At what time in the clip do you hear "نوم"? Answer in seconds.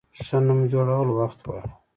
0.45-0.59